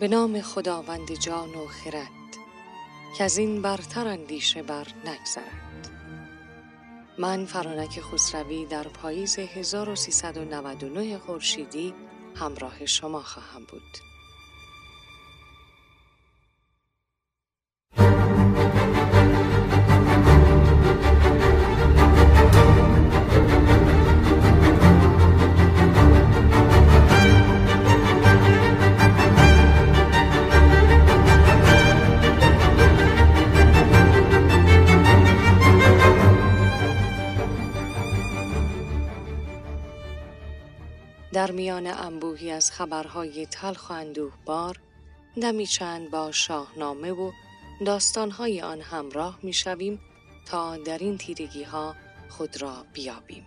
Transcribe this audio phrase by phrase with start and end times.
[0.00, 2.08] به نام خداوند جان و خرد
[3.18, 5.90] که از این برتر اندیشه بر نگذرد.
[7.18, 11.94] من فرانک خسروی در پاییز 1399 خورشیدی
[12.34, 14.05] همراه شما خواهم بود.
[41.46, 44.80] در میان انبوهی از خبرهای تلخ و اندوهبار
[45.40, 47.32] دمی چند با شاهنامه و
[47.86, 50.00] داستانهای آن همراه می شویم
[50.46, 51.94] تا در این تیرگی ها
[52.28, 53.46] خود را بیابیم.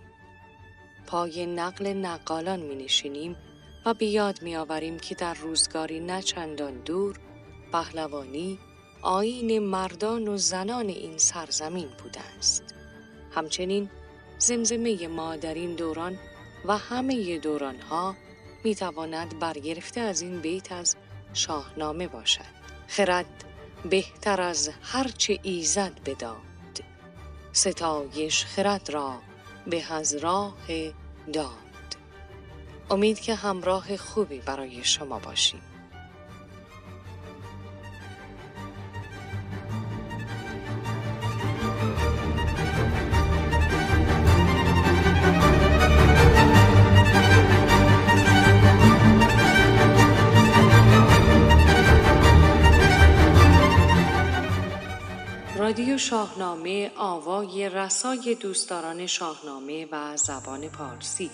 [1.07, 3.35] پای نقل نقالان می نشینیم
[3.85, 7.19] و بیاد می آوریم که در روزگاری نچندان دور
[7.71, 8.59] پهلوانی
[9.01, 12.63] آین مردان و زنان این سرزمین بوده است.
[13.31, 13.89] همچنین
[14.37, 16.17] زمزمه ما در این دوران
[16.65, 18.15] و همه دوران ها
[18.63, 20.95] می تواند برگرفته از این بیت از
[21.33, 22.59] شاهنامه باشد.
[22.87, 23.43] خرد
[23.89, 26.83] بهتر از هرچه ایزد بداد.
[27.51, 29.17] ستایش خرد را
[29.67, 30.57] به از راه
[31.33, 31.49] داد.
[32.89, 35.61] امید که همراه خوبی برای شما باشیم.
[55.69, 61.31] رادیو شاهنامه آوای رسای دوستداران شاهنامه و زبان پارسی.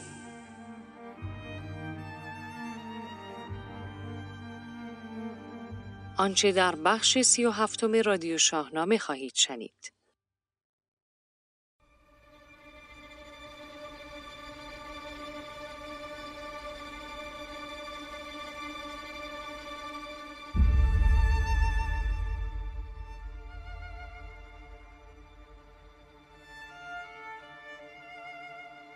[6.17, 9.94] آنچه در بخش سی و هفتم رادیو شاهنامه خواهید شنید.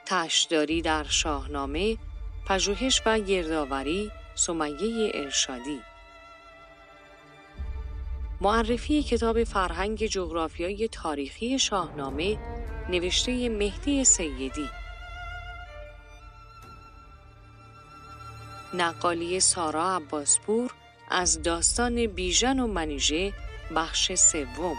[0.10, 1.98] تشداری در شاهنامه
[2.46, 5.82] پژوهش و گردآوری سمیه ارشادی.
[8.42, 12.38] معرفی کتاب فرهنگ جغرافیای تاریخی شاهنامه
[12.90, 14.70] نوشته مهدی سیدی.
[18.74, 20.74] نقالی سارا عباسپور
[21.10, 23.34] از داستان بیژن و منیژه
[23.76, 24.76] بخش سوم.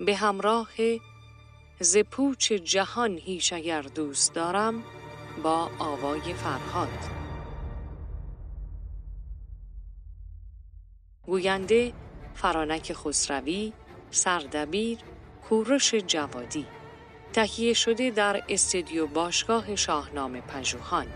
[0.00, 0.68] به همراه
[1.80, 4.84] ز پوچ جهان هیچ اگر دوست دارم
[5.42, 6.98] با آوای فرهاد.
[11.26, 11.92] گوینده
[12.34, 13.72] فرانک خسروی
[14.10, 14.98] سردبیر
[15.48, 16.66] کورش جوادی.
[17.32, 21.06] تهیه شده در استدیو باشگاه شاهنامه پژوهان.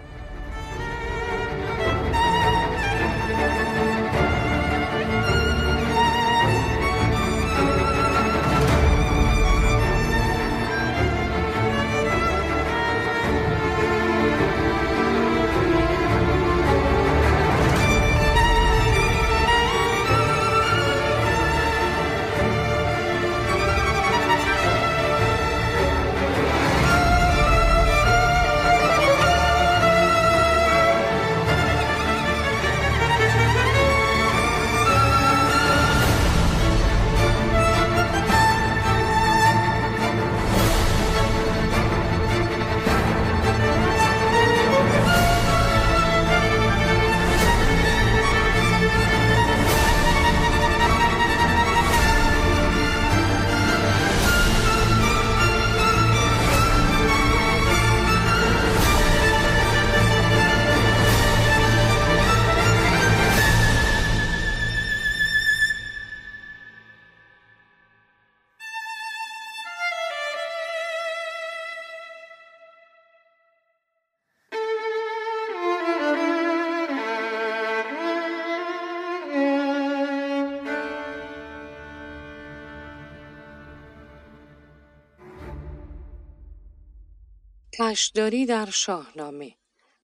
[87.93, 89.55] تشداری در شاهنامه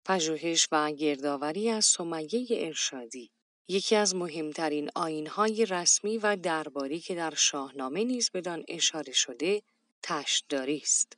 [0.05, 3.31] پژوهش و گردآوری از سمیه ارشادی.
[3.69, 9.62] یکی از مهمترین آینهای رسمی و درباری که در شاهنامه نیز بدان اشاره شده
[10.02, 11.17] تشتداری است.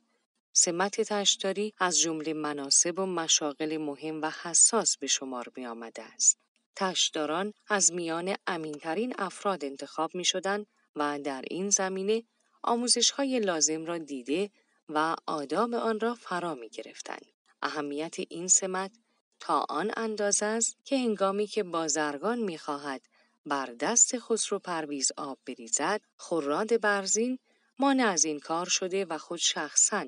[0.53, 6.37] سمت تشتداری از جمله مناسب و مشاغل مهم و حساس به شمار می آمده است.
[6.75, 10.65] تشتداران از میان امینترین افراد انتخاب می شدن
[10.95, 12.23] و در این زمینه
[12.63, 14.51] آموزش های لازم را دیده
[14.93, 17.25] و آداب آن را فرا می گرفتند.
[17.61, 18.91] اهمیت این سمت
[19.39, 23.01] تا آن اندازه است که هنگامی که بازرگان می‌خواهد
[23.45, 27.39] بر دست خسرو پرویز آب بریزد خراد برزین
[27.79, 30.05] مانع از این کار شده و خود شخصا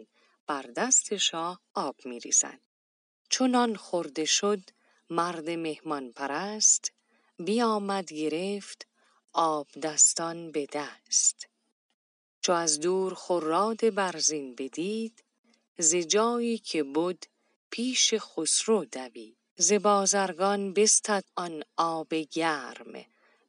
[0.47, 2.59] بر دست شاه آب میریزد
[3.29, 4.59] چون خورده شد
[5.09, 6.91] مرد مهمان پرست
[7.39, 8.87] بیامد گرفت
[9.33, 11.47] آب دستان به دست
[12.45, 15.23] چو از دور خراد برزین بدید
[15.77, 17.25] ز جایی که بود
[17.69, 19.37] پیش خسرو دوید.
[19.55, 23.05] ز بازرگان بستد آن آب گرم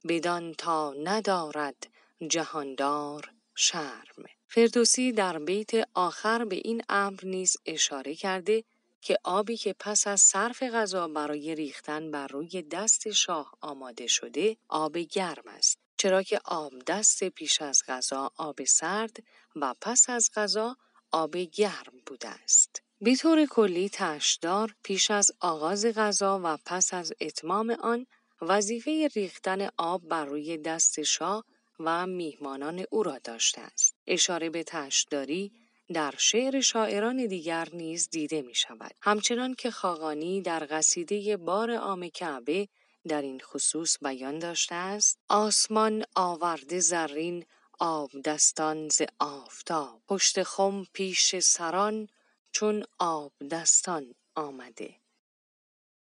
[0.08, 1.86] بدان تا ندارد
[2.28, 4.24] جهاندار شرم.
[4.48, 8.64] فردوسی در بیت آخر به این امر نیز اشاره کرده
[9.00, 14.56] که آبی که پس از صرف غذا برای ریختن بر روی دست شاه آماده شده
[14.68, 15.83] آب گرم است.
[15.96, 19.16] چرا که آب دست پیش از غذا آب سرد
[19.56, 20.76] و پس از غذا
[21.10, 27.12] آب گرم بوده است به طور کلی تشدار پیش از آغاز غذا و پس از
[27.20, 28.06] اتمام آن
[28.42, 31.44] وظیفه ریختن آب بر روی دست شاه
[31.80, 33.96] و میهمانان او را داشته است.
[34.06, 35.52] اشاره به تشداری
[35.94, 38.94] در شعر شاعران دیگر نیز دیده می شود.
[39.02, 42.68] همچنان که خاقانی در قصیده بار عام کعبه
[43.08, 47.46] در این خصوص بیان داشته است آسمان آورده زرین
[47.78, 52.08] آب دستان ز آفتاب پشت خم پیش سران
[52.52, 54.94] چون آب دستان آمده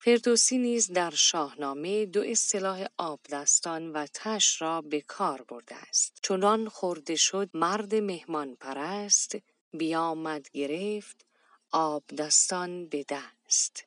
[0.05, 6.19] فردوسی نیز در شاهنامه دو اصطلاح آبدستان و تش را به کار برده است.
[6.23, 9.35] چنان خورده شد مرد مهمان پرست
[9.73, 11.25] بیامد گرفت
[11.71, 13.85] آب دستان به دست.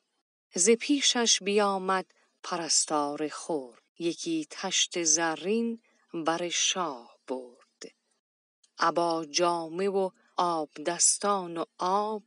[0.55, 2.13] ز پیشش بیامد
[2.49, 5.81] پرستار خور یکی تشت زرین
[6.13, 7.91] بر شاه برد.
[8.79, 12.23] ابا جامه و آب دستان و آب.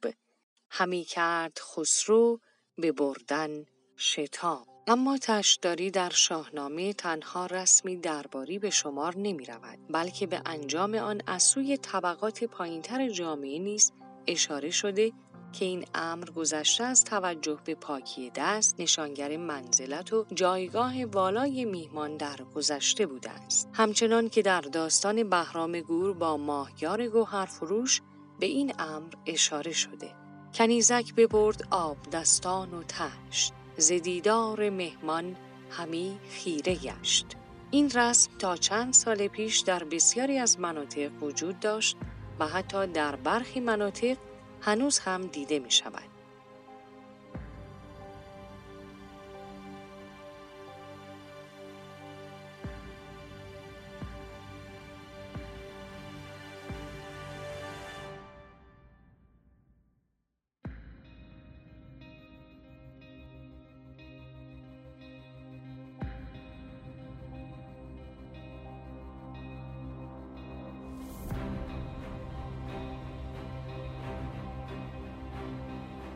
[0.70, 2.40] همی کرد خسرو
[2.78, 4.66] به بردن شتاب.
[4.86, 11.22] اما تشداری در شاهنامه تنها رسمی درباری به شمار نمی رود بلکه به انجام آن
[11.26, 13.92] از سوی طبقات پایینتر جامعه نیز
[14.26, 15.12] اشاره شده
[15.52, 22.16] که این امر گذشته از توجه به پاکی دست نشانگر منزلت و جایگاه والای میهمان
[22.16, 23.68] در گذشته بوده است.
[23.72, 28.00] همچنان که در داستان بهرام گور با ماهیار گوهرفروش
[28.40, 30.14] به این امر اشاره شده.
[30.54, 33.52] کنیزک ببرد آب دستان و تشت.
[33.76, 35.36] زدیدار مهمان
[35.70, 37.26] همی خیره گشت.
[37.70, 41.96] این رسم تا چند سال پیش در بسیاری از مناطق وجود داشت
[42.38, 44.16] و حتی در برخی مناطق
[44.60, 46.09] هنوز هم دیده می شود.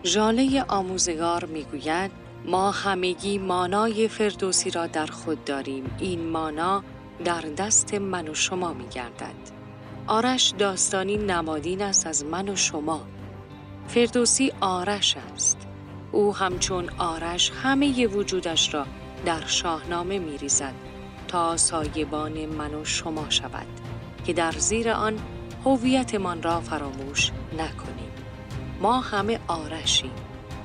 [0.07, 2.11] ژاله آموزگار می‌گوید
[2.45, 5.97] ما همگی مانای فردوسی را در خود داریم.
[5.99, 6.85] این مانا
[7.25, 9.35] در دست من و شما می گردد.
[10.07, 13.01] آرش داستانی نمادین است از من و شما.
[13.89, 15.59] فردوسی آرش است.
[16.13, 18.87] او همچون آرش همه وجودش را
[19.27, 20.75] در شاهنامه می ریزد
[21.29, 23.67] تا سایبان من و شما شود
[24.27, 25.19] که در زیر آن
[25.65, 28.24] هویتمان را فراموش نکنیم.
[28.85, 30.11] ما همه آرشیم.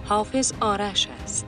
[0.05, 1.45] حافظ آرش است.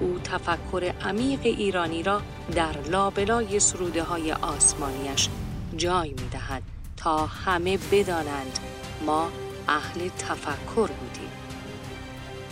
[0.00, 2.22] او تفکر عمیق ایرانی را
[2.54, 5.28] در لابلای سروده های آسمانیش
[5.76, 6.62] جای می دهد
[6.96, 8.58] تا همه بدانند
[9.06, 9.28] ما
[9.68, 11.30] اهل تفکر بودیم.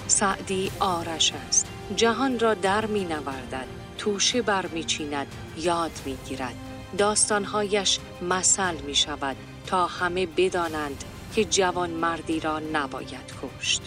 [0.06, 1.66] سعدی آرش است.
[1.96, 3.66] جهان را در می نوردد
[3.98, 6.54] توشه بر می چیند یاد می گیرد
[6.98, 11.04] داستانهایش مثل می شود تا همه بدانند
[11.36, 13.82] که جوان مردی را نباید کشت.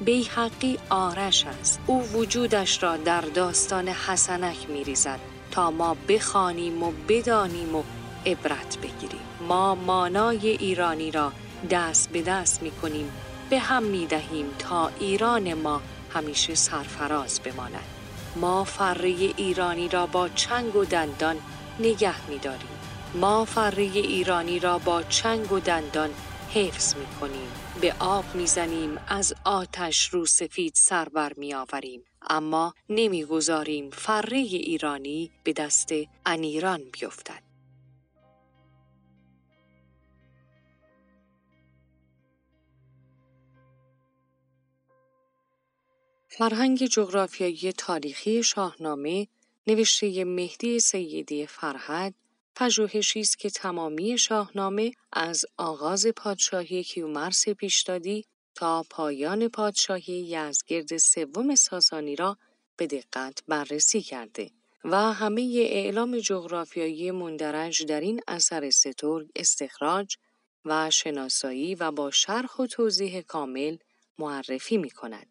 [0.00, 1.80] بیحقی آرش است.
[1.86, 5.20] او وجودش را در داستان حسنک می ریزد
[5.50, 7.82] تا ما بخوانیم و بدانیم و
[8.26, 9.20] عبرت بگیریم.
[9.48, 11.32] ما مانای ایرانی را
[11.70, 13.12] دست به دست می کنیم
[13.50, 15.80] به هم می دهیم تا ایران ما
[16.14, 17.84] همیشه سرفراز بماند
[18.36, 21.36] ما فره ایرانی را با چنگ و دندان
[21.80, 22.68] نگه می داریم
[23.14, 26.10] ما فره ایرانی را با چنگ و دندان
[26.52, 32.74] حفظ می کنیم به آب می‌زنیم از آتش رو سفید سر بر می آوریم اما
[32.88, 35.88] نمی‌گذاریم فره ایرانی به دست
[36.26, 37.42] انیران بیفتد.
[46.28, 49.28] فرهنگ جغرافیایی تاریخی شاهنامه
[49.66, 52.14] نوشته مهدی سیدی فرهد
[52.54, 61.54] پژوهشی است که تمامی شاهنامه از آغاز پادشاهی کیومرس پیشدادی تا پایان پادشاهی یزگرد سوم
[61.54, 62.36] ساسانی را
[62.76, 64.50] به دقت بررسی کرده
[64.84, 70.16] و همه اعلام جغرافیایی مندرج در این اثر سترگ استخراج
[70.64, 73.76] و شناسایی و با شرح و توضیح کامل
[74.18, 75.26] معرفی می کند.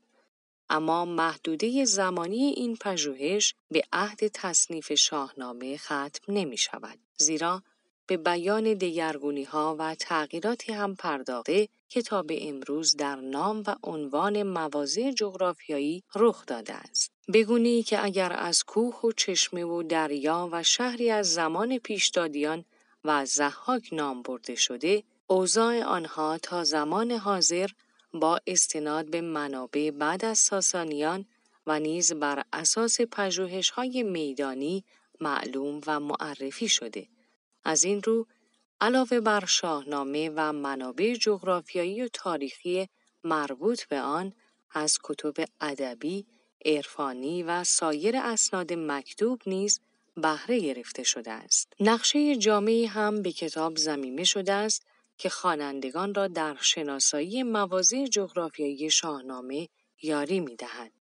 [0.69, 6.99] اما محدوده زمانی این پژوهش به عهد تصنیف شاهنامه ختم نمی شود.
[7.17, 7.63] زیرا
[8.07, 13.75] به بیان دگرگونی ها و تغییراتی هم پرداخته که تا به امروز در نام و
[13.83, 17.11] عنوان مواضع جغرافیایی رخ داده است.
[17.33, 22.65] بگونی که اگر از کوه و چشمه و دریا و شهری از زمان پیشدادیان
[23.03, 27.69] و زحاک نام برده شده، اوضاع آنها تا زمان حاضر
[28.13, 31.25] با استناد به منابع بعد از ساسانیان
[31.67, 34.83] و نیز بر اساس پژوهش های میدانی
[35.21, 37.07] معلوم و معرفی شده.
[37.63, 38.27] از این رو
[38.81, 42.89] علاوه بر شاهنامه و منابع جغرافیایی و تاریخی
[43.23, 44.33] مربوط به آن
[44.71, 46.25] از کتب ادبی،
[46.65, 49.79] عرفانی و سایر اسناد مکتوب نیز
[50.17, 51.73] بهره گرفته شده است.
[51.79, 54.85] نقشه جامعی هم به کتاب زمیمه شده است
[55.19, 59.69] که خوانندگان را در شناسایی مواضع جغرافیایی شاهنامه
[60.01, 60.91] یاری می دهد.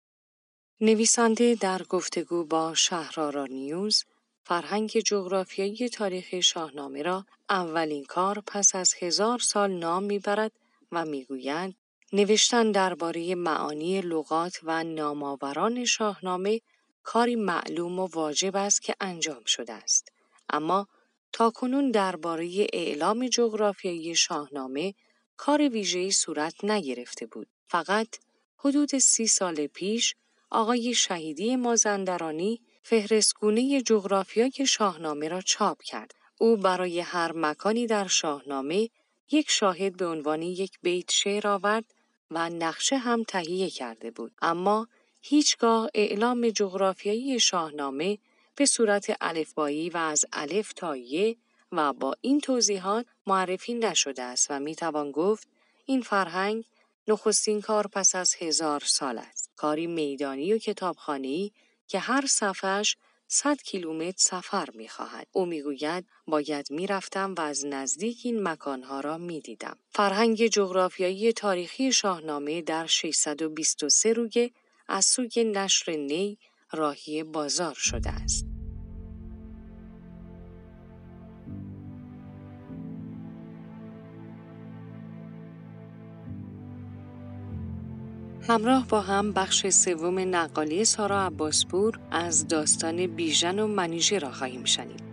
[0.80, 4.04] نویسنده در گفتگو با شهرارا نیوز
[4.42, 10.52] فرهنگ جغرافیایی تاریخ شاهنامه را اولین کار پس از هزار سال نام می‌برد
[10.92, 11.74] و می‌گویند
[12.12, 16.60] نوشتن درباره معانی لغات و نامآوران شاهنامه
[17.02, 20.12] کاری معلوم و واجب است که انجام شده است
[20.50, 20.88] اما
[21.32, 24.94] تاکنون درباره اعلام جغرافیایی شاهنامه
[25.36, 28.08] کار ویژه‌ای صورت نگرفته بود فقط
[28.56, 30.14] حدود سی سال پیش
[30.50, 36.14] آقای شهیدی مازندرانی فهرستگونه جغرافیای شاهنامه را چاپ کرد.
[36.38, 38.88] او برای هر مکانی در شاهنامه
[39.30, 41.84] یک شاهد به عنوان یک بیت شعر آورد
[42.30, 44.32] و نقشه هم تهیه کرده بود.
[44.42, 44.88] اما
[45.20, 48.18] هیچگاه اعلام جغرافیایی شاهنامه
[48.58, 51.36] به صورت الفبایی و از الف تا یه
[51.72, 55.48] و با این توضیحات معرفی نشده است و می توان گفت
[55.86, 56.64] این فرهنگ
[57.08, 59.50] نخستین کار پس از هزار سال است.
[59.56, 61.50] کاری میدانی و کتابخانه‌ای
[61.86, 62.96] که هر صفحش
[63.28, 65.26] صد کیلومتر سفر می خواهد.
[65.32, 69.76] او می گوید باید می رفتم و از نزدیک این مکانها را می دیدم.
[69.90, 74.50] فرهنگ جغرافیایی تاریخی شاهنامه در 623 روگه
[74.88, 76.38] از سوی نشر نی
[76.72, 78.47] راهی بازار شده است.
[88.48, 94.64] همراه با هم بخش سوم نقالی سارا عباسپور از داستان بیژن و منیژه را خواهیم
[94.64, 95.07] شنید.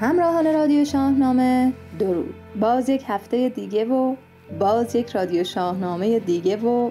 [0.00, 2.34] همراهان رادیو شاهنامه درود.
[2.60, 4.14] باز یک هفته دیگه و
[4.58, 6.90] باز یک رادیو شاهنامه دیگه و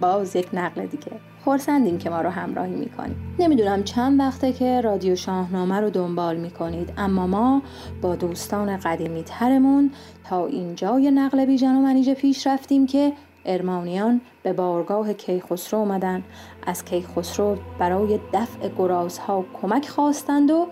[0.00, 1.12] باز یک نقل دیگه.
[1.44, 3.16] خورسندیم که ما رو همراهی می‌کنید.
[3.38, 7.62] نمی‌دونم چند وقته که رادیو شاهنامه رو دنبال می‌کنید اما ما
[8.02, 9.90] با دوستان قدیمی ترمون
[10.24, 13.12] تا اینجای نقل بیژن و منیژه پیش رفتیم که
[13.44, 16.22] ارمانیان به بارگاه کیخسرو آمدن
[16.66, 20.66] از کیخسرو برای دفع گرازها کمک خواستند و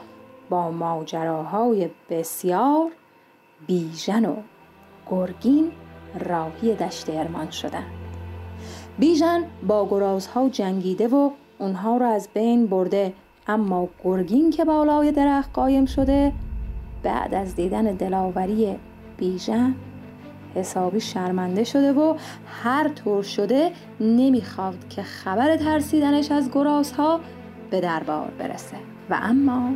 [0.50, 2.90] با ماجراهای بسیار
[3.66, 4.36] بیژن و
[5.10, 5.72] گرگین
[6.18, 7.90] راهی دشت ارمان شدند
[8.98, 13.12] بیژن با گرازها جنگیده و اونها را از بین برده
[13.46, 16.32] اما گرگین که بالای درخت قایم شده
[17.02, 18.76] بعد از دیدن دلاوری
[19.16, 19.74] بیژن
[20.54, 22.14] حسابی شرمنده شده و
[22.46, 27.20] هر طور شده نمی‌خواد که خبر ترسیدنش از گرازها
[27.70, 28.76] به دربار برسه.
[29.10, 29.70] و اما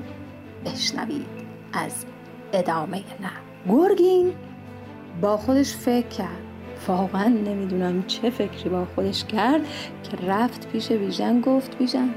[0.65, 1.27] بشنوید
[1.73, 2.05] از
[2.53, 3.31] ادامه نه.
[3.69, 4.33] گرگین
[5.21, 6.43] با خودش فکر کرد.
[6.89, 9.61] واقعا نمی‌دونم چه فکری با خودش کرد
[10.03, 12.09] که رفت پیش بیژن گفت بیژن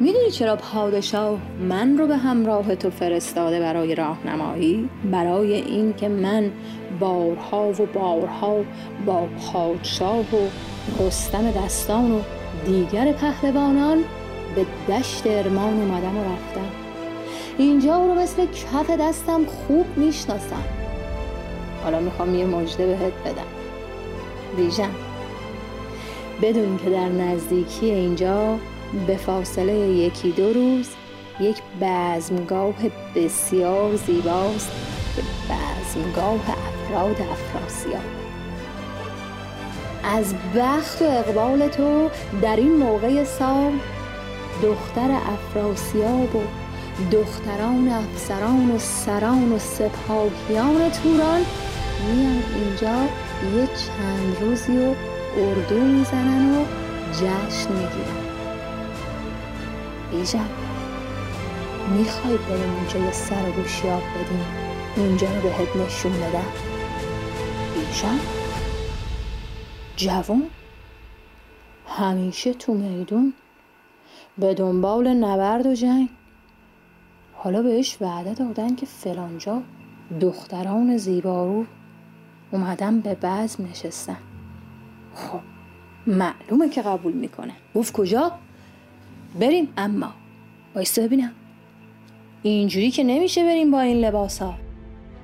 [0.00, 6.50] می‌دونی چرا پادشاه من رو به همراه تو فرستاده برای راهنمایی؟ برای اینکه من
[7.00, 8.56] بارها و بارها
[9.06, 10.48] با پادشاه و
[11.00, 12.20] رستم دستان و
[12.66, 13.98] دیگر پهلوانان
[14.54, 16.83] به دشت ارمان اومدم و رفتم.
[17.58, 20.64] اینجا رو مثل کف دستم خوب می‌شناسم.
[21.84, 23.46] حالا می‌خوام یه مجده بهت بدم.
[24.56, 24.90] بیژن
[26.42, 28.58] بدون که در نزدیکی اینجا
[29.06, 30.88] به فاصله یکی دو روز
[31.40, 32.74] یک بزمگاه
[33.16, 34.70] بسیار زیباست
[35.16, 38.02] که بزمگاه افراد افراسیاب.
[40.04, 42.10] از بخت و اقبال تو
[42.42, 43.72] در این موقع سال
[44.62, 46.40] دختر افراسیاب و
[47.12, 51.40] دختران افسران و سران و سپاهیان توران
[52.06, 53.04] میان اینجا
[53.56, 54.94] یه چند روزی و
[55.36, 56.64] اردو می‌زنن و
[57.12, 58.24] جشن می‌گیرن.
[60.10, 60.48] بیژن
[61.96, 64.46] می‌خوای بریم اونجا یه سر و گوشیاب بدیم؟
[64.96, 66.44] اونجا رو بهت نشون بدم.
[67.74, 68.18] بیژن
[69.96, 70.42] جوان
[71.88, 73.34] همیشه تو میدون؟
[74.38, 76.08] به دنبال نبرد و جنگ؟
[77.44, 79.62] حالا بهش وعده دادن که فلانجا
[80.20, 81.66] دختران زیبارو
[82.50, 84.16] اومدن به بزم نشستن.
[85.14, 85.40] خب
[86.06, 87.52] معلومه که قبول می‌کنه.
[87.74, 88.32] گفت کجا؟
[89.40, 90.14] بریم اما.
[90.74, 91.30] وایستا ببینم.
[92.42, 94.54] اینجوری که نمیشه بریم با این لباس ها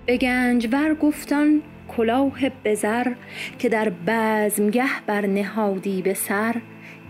[0.07, 1.63] به گنجور گفتان
[1.97, 3.13] کلاه بزر
[3.59, 6.57] که در بزمگه بر نهادی به سر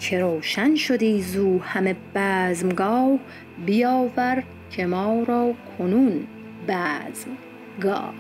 [0.01, 3.19] که روشن شدی زو همه بزمگاه
[3.67, 6.27] بیاور که ما را کنون
[6.69, 8.15] بزمگاه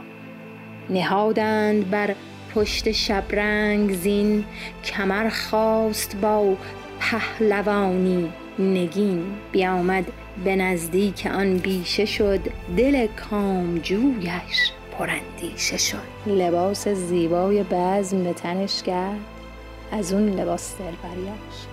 [0.91, 2.15] نهادند بر
[2.55, 4.45] پشت شبرنگ زین
[4.85, 6.57] کمر خواست با
[7.01, 9.25] پهلوانی نگین.
[9.53, 10.05] بیامد
[10.45, 12.41] به نزدیک آن بیشه شد
[12.77, 15.99] دل کامجویش پرندیشه شد.
[16.27, 19.21] لباس زیبای بزم به تنش کرد
[19.93, 21.67] از اون لباس دلبریاش.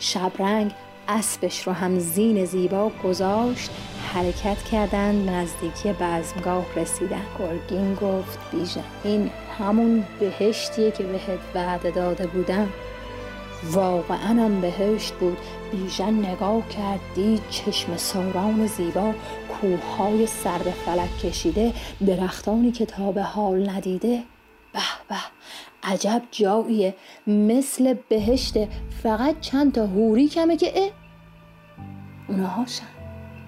[0.00, 0.72] شبرنگ
[1.08, 3.70] اسبش رو هم زین زیبا گذاشت
[4.14, 7.22] حرکت کردند نزدیکی بزمگاه رسیدن.
[7.38, 12.68] گرگین گفت بیژن این همون بهشتیه که بهت وعده داده بودم.
[13.70, 15.38] واقعا هم بهشت بود.
[15.72, 19.12] بیژن نگاه کرد دید چشم ساران زیبا
[19.48, 21.72] کوههای سر به فلک کشیده
[22.06, 24.22] درختانی که تا به حال ندیده.
[24.72, 25.16] به به
[25.82, 26.94] عجب جاییه
[27.26, 28.54] مثل بهشت
[29.02, 30.90] فقط چند تا هوری کمه که اه.
[32.28, 32.91] اونهاشن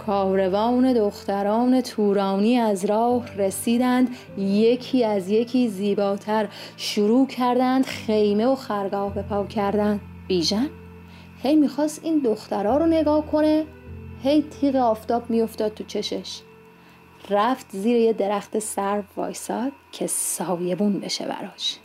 [0.07, 4.09] کاروان دختران تورانی از راه رسیدند.
[4.39, 10.01] یکی از یکی زیباتر شروع کردند خیمه و خرگاه به پا کردند.
[10.29, 10.69] بیژن
[11.43, 13.65] هی می‌خواست این دخترها رو نگاه کنه؟
[14.23, 16.41] هی تیغ آفتاب میافتاد تو چشش.
[17.31, 21.79] رفت زیر یه درخت سرو وایساد که سایبون بشه براش.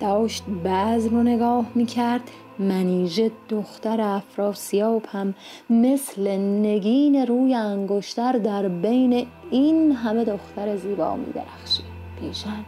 [0.00, 2.30] داشت بعض رو نگاه می‌کرد.
[2.58, 5.34] منیژه دختر افراسیاب هم
[5.70, 11.84] مثل نگین روی انگشتر در بین این همه دختر زیبا میدرخشید
[12.20, 12.64] بیژن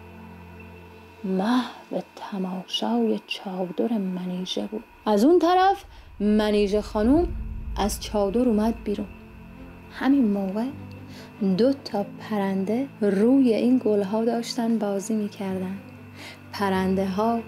[1.25, 4.85] محو تماشای چادر منیژه بود.
[5.07, 5.85] از اون طرف
[6.21, 7.29] منیژه خانوم
[7.77, 9.07] از چادر اومد بیرون.
[9.91, 10.65] همین موقع
[11.59, 15.79] دو تا پرنده روی این گلها داشتن بازی می‌کردن.
[16.53, 17.41] پرنده ها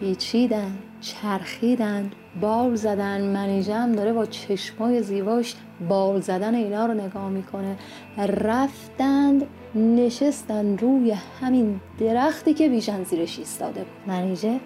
[0.00, 5.54] پیچیدن چرخیدن بال زدن منیژه هم داره با چشمای زیباش
[5.88, 7.76] بال زدن اینا رو نگاه می‌کنه.
[8.18, 14.14] رفتند نشستن روی همین درختی که بیژن زیرش ایستاده بود.
[14.14, 14.60] منیژه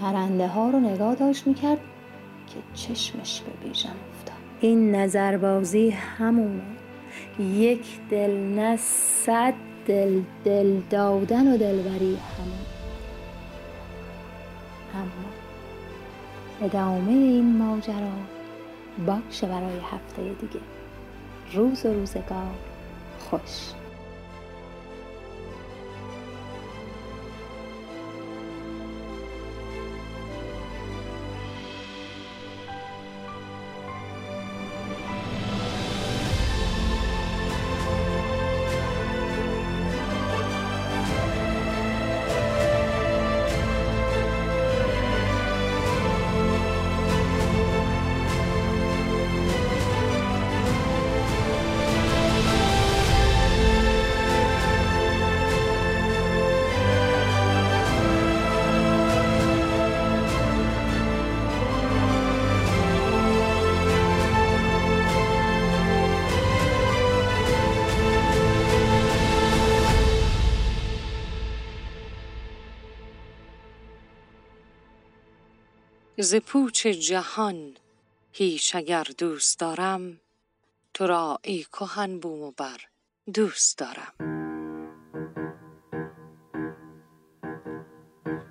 [0.00, 1.78] پرنده ها رو نگاه داشت می‌کرد
[2.46, 4.36] که چشمش به بیژن افتاد.
[4.60, 6.62] این نظربازی همونه.
[7.38, 9.54] یک دل نه صد
[9.86, 12.71] دل دل دادن و دلبری همون.
[14.94, 15.32] اما
[16.62, 18.12] ادامه این ماجرا
[19.06, 20.60] باشه برای هفته دیگه.
[21.52, 22.54] روز و روزگار
[23.18, 23.81] خوش.
[76.22, 77.76] ز پوچ جهان
[78.32, 80.20] هیچ اگر دوست دارم
[80.94, 82.80] تو را ای کهن بوم و بر
[83.34, 84.12] دوست دارم.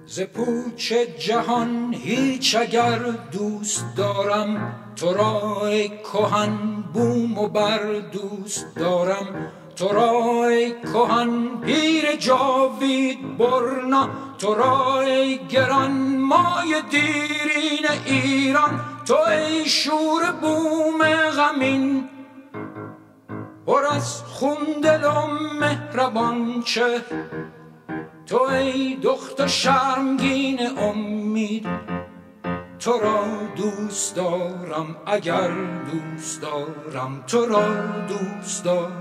[0.05, 2.99] ز پوچ جهان هیچ اگر
[3.31, 9.51] دوست دارم تو را ای کهن بوم و بر دوست دارم.
[9.81, 18.79] تو را ای کهن پیر جاوید برنا تو را ای گران مای دیرین ایران.
[19.05, 21.03] تو ای شور بوم
[21.37, 22.09] غمین
[23.67, 25.27] پر از خون دل و
[25.59, 27.01] مهربان چه؟
[28.25, 31.67] تو ای دخت شرمگین امید
[32.79, 33.23] تو را
[33.55, 35.51] دوست دارم اگر
[35.91, 37.67] دوست دارم تو را
[38.07, 39.00] دوست دارم.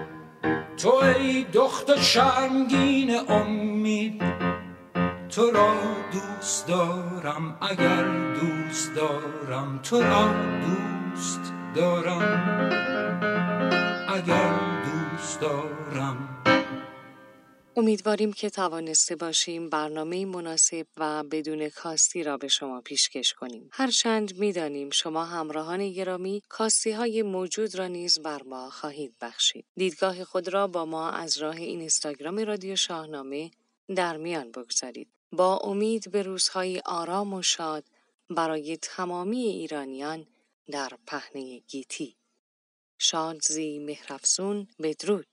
[1.81, 4.23] ای دخت شرمگین امید.
[5.29, 5.73] تو را
[6.11, 8.03] دوست دارم اگر
[8.41, 10.29] دوست دارم تو را
[10.61, 12.21] دوست دارم.
[14.09, 14.53] اگر
[14.85, 16.17] دوست دارم.
[17.77, 23.69] امیدواریم که توانسته باشیم برنامه مناسب و بدون کاستی را به شما پیشکش کنیم.
[23.71, 29.65] هرچند می‌دانیم شما همراهان گرامی کاستی های موجود را نیز بر ما خواهید بخشید.
[29.75, 33.51] دیدگاه خود را با ما از راه این اینستاگرام رادیو شاهنامه
[33.95, 35.07] در میان بگذارید.
[35.31, 37.83] با امید به روزهای آرام و شاد
[38.29, 40.27] برای تمامی ایرانیان
[40.71, 42.15] در پهنه گیتی.
[42.97, 45.27] شادزی مهرفسون بدرود